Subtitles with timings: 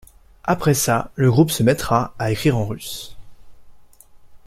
[0.45, 3.15] Après ça, le groupe se mettra à écrire en russe.